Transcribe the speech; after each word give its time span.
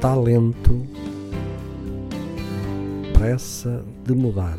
talento, 0.00 0.86
pressa 3.12 3.84
de 4.04 4.14
mudar. 4.14 4.56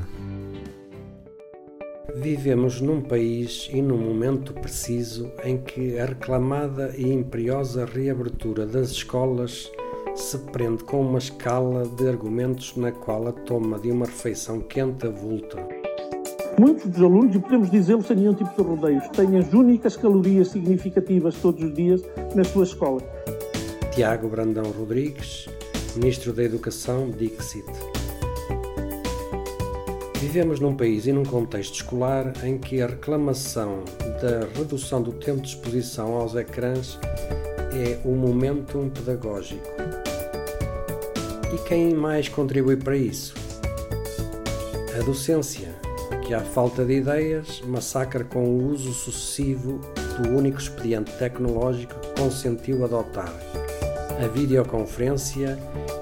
Vivemos 2.18 2.82
num 2.82 3.00
país 3.00 3.70
e 3.72 3.82
num 3.82 3.98
momento 3.98 4.54
preciso 4.54 5.32
em 5.46 5.58
que 5.58 5.98
a 5.98 6.08
reclamada 6.08 6.94
e 6.98 7.10
imperiosa 7.10 7.86
reabertura 7.86 8.66
das 8.66 8.90
escolas 8.90 9.72
se 10.14 10.38
prende 10.52 10.84
com 10.84 11.02
uma 11.02 11.20
escala 11.20 11.88
de 11.88 12.10
argumentos 12.10 12.76
na 12.76 12.92
qual 12.92 13.30
a 13.30 13.32
toma 13.32 13.80
de 13.80 13.92
uma 13.92 14.08
refeição 14.08 14.60
quente 14.60 15.08
avulta. 15.08 15.66
Muitos 16.60 16.88
dos 16.88 17.02
alunos, 17.02 17.34
e 17.34 17.40
podemos 17.40 17.72
dizê-lo 17.72 18.04
sem 18.04 18.18
nenhum 18.18 18.34
tipo 18.34 18.54
de 18.62 18.68
rodeios, 18.68 19.08
têm 19.10 19.38
as 19.38 19.54
únicas 19.54 19.96
calorias 19.96 20.50
significativas 20.50 21.36
todos 21.36 21.64
os 21.64 21.74
dias 21.74 22.04
na 22.36 22.44
sua 22.44 22.66
escola. 22.66 23.02
Tiago 24.00 24.30
Brandão 24.30 24.72
Rodrigues, 24.72 25.46
Ministro 25.98 26.32
da 26.32 26.42
Educação, 26.42 27.12
Dixit. 27.12 27.66
Vivemos 30.22 30.62
num 30.62 30.74
país 30.74 31.06
e 31.06 31.12
num 31.12 31.26
contexto 31.26 31.74
escolar 31.74 32.32
em 32.46 32.58
que 32.58 32.82
a 32.82 32.88
reclamação 32.88 33.84
da 34.22 34.48
redução 34.58 35.02
do 35.02 35.12
tempo 35.12 35.42
de 35.42 35.50
exposição 35.50 36.14
aos 36.14 36.34
ecrãs 36.34 36.98
é 37.74 38.00
o 38.06 38.16
momento 38.16 38.90
pedagógico. 38.96 39.68
E 41.54 41.68
quem 41.68 41.94
mais 41.94 42.30
contribui 42.30 42.78
para 42.78 42.96
isso? 42.96 43.34
A 44.98 45.04
docência, 45.04 45.76
que 46.26 46.34
à 46.34 46.40
falta 46.40 46.86
de 46.86 46.94
ideias 46.94 47.60
massacra 47.66 48.24
com 48.24 48.46
o 48.46 48.72
uso 48.72 48.94
sucessivo 48.94 49.82
do 50.22 50.30
único 50.30 50.58
expediente 50.58 51.12
tecnológico 51.18 52.00
que 52.00 52.22
consentiu 52.22 52.86
adotar, 52.86 53.34
a 54.20 54.28
videoconferência 54.28 55.58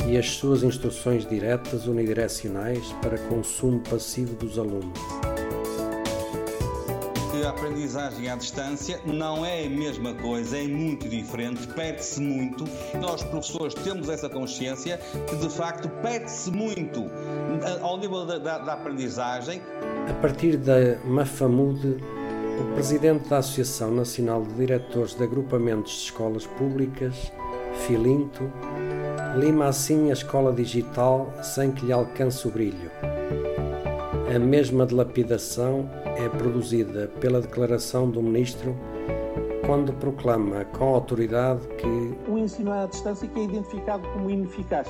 e 0.08 0.18
as 0.18 0.32
suas 0.32 0.64
instruções 0.64 1.28
diretas 1.28 1.86
unidirecionais 1.86 2.92
para 3.02 3.18
consumo 3.18 3.80
passivo 3.82 4.36
dos 4.36 4.58
alunos. 4.58 5.00
A 7.46 7.50
aprendizagem 7.52 8.30
à 8.30 8.36
distância 8.36 9.00
não 9.06 9.46
é 9.46 9.66
a 9.66 9.70
mesma 9.70 10.14
coisa, 10.16 10.58
é 10.58 10.68
muito 10.68 11.08
diferente, 11.08 11.66
perde-se 11.68 12.20
muito. 12.20 12.66
Nós, 13.00 13.24
professores, 13.24 13.74
temos 13.74 14.10
essa 14.10 14.28
consciência 14.28 15.00
que 15.30 15.36
de 15.38 15.50
facto 15.50 15.88
perde-se 16.02 16.52
muito 16.52 17.06
ao 17.82 17.98
nível 17.98 18.26
da, 18.26 18.38
da, 18.38 18.58
da 18.58 18.74
aprendizagem. 18.74 19.62
A 20.10 20.14
partir 20.16 20.58
da 20.58 20.98
Mafamude, 21.06 22.04
o 22.60 22.74
presidente 22.74 23.30
da 23.30 23.38
Associação 23.38 23.92
Nacional 23.92 24.44
de 24.44 24.54
Diretores 24.54 25.14
de 25.14 25.24
Agrupamentos 25.24 25.94
de 25.94 26.00
Escolas 26.00 26.46
Públicas, 26.46 27.32
Filinto, 27.86 28.52
lima 29.38 29.68
assim 29.68 30.10
a 30.10 30.14
escola 30.14 30.52
digital 30.52 31.34
sem 31.42 31.72
que 31.72 31.86
lhe 31.86 31.92
alcance 31.94 32.48
o 32.48 32.52
brilho. 32.52 32.92
A 34.34 34.40
mesma 34.40 34.86
dilapidação 34.86 35.90
é 36.18 36.28
produzida 36.28 37.10
pela 37.20 37.40
declaração 37.40 38.10
do 38.10 38.22
Ministro 38.22 38.76
quando 39.66 39.94
proclama 39.94 40.66
com 40.66 40.96
autoridade 40.96 41.62
que 41.78 42.32
o 42.32 42.38
ensino 42.38 42.72
à 42.72 42.86
distância 42.86 43.28
que 43.28 43.40
é 43.40 43.44
identificado 43.44 44.08
como 44.10 44.30
ineficaz. 44.30 44.88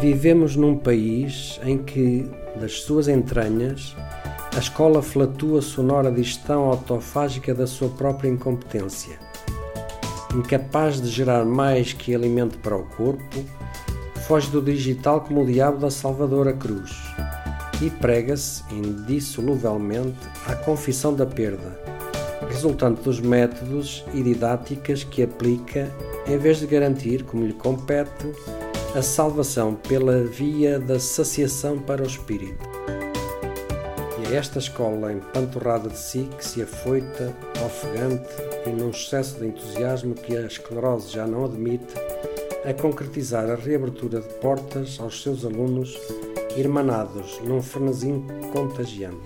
Vivemos 0.00 0.56
num 0.56 0.76
país 0.76 1.60
em 1.64 1.78
que, 1.78 2.30
das 2.58 2.80
suas 2.80 3.06
entranhas, 3.06 3.94
a 4.56 4.58
escola 4.58 5.02
flatua 5.02 5.60
sonora 5.60 6.10
digestão 6.10 6.64
autofágica 6.64 7.54
da 7.54 7.66
sua 7.66 7.88
própria 7.90 8.28
incompetência. 8.28 9.29
Incapaz 10.34 11.00
de 11.00 11.08
gerar 11.08 11.44
mais 11.44 11.92
que 11.92 12.14
alimento 12.14 12.58
para 12.58 12.76
o 12.76 12.84
corpo, 12.84 13.44
foge 14.26 14.48
do 14.50 14.62
digital 14.62 15.22
como 15.22 15.42
o 15.42 15.46
diabo 15.46 15.78
da 15.78 15.90
Salvadora 15.90 16.52
Cruz 16.52 16.92
e 17.82 17.90
prega-se 17.90 18.62
indissoluvelmente 18.70 20.18
à 20.46 20.54
confissão 20.54 21.14
da 21.14 21.26
perda, 21.26 21.80
resultante 22.48 23.02
dos 23.02 23.20
métodos 23.20 24.04
e 24.14 24.22
didáticas 24.22 25.02
que 25.02 25.22
aplica 25.22 25.90
em 26.26 26.38
vez 26.38 26.58
de 26.58 26.66
garantir, 26.66 27.24
como 27.24 27.44
lhe 27.44 27.54
compete, 27.54 28.32
a 28.94 29.02
salvação 29.02 29.74
pela 29.74 30.22
via 30.22 30.78
da 30.78 31.00
saciação 31.00 31.78
para 31.78 32.02
o 32.02 32.06
espírito. 32.06 32.68
Esta 34.32 34.60
escola 34.60 35.12
empanturrada 35.12 35.88
de 35.88 35.98
si 35.98 36.30
que 36.38 36.46
se 36.46 36.62
afoita, 36.62 37.34
ofegante 37.66 38.30
e 38.64 38.70
num 38.70 38.90
excesso 38.90 39.40
de 39.40 39.48
entusiasmo 39.48 40.14
que 40.14 40.36
a 40.36 40.42
esclerose 40.42 41.12
já 41.12 41.26
não 41.26 41.46
admite, 41.46 41.92
a 42.64 42.72
concretizar 42.72 43.50
a 43.50 43.56
reabertura 43.56 44.20
de 44.20 44.28
portas 44.34 44.98
aos 45.00 45.20
seus 45.20 45.44
alunos, 45.44 45.98
irmanados 46.56 47.40
num 47.42 47.60
frenesim 47.60 48.24
contagiante. 48.52 49.18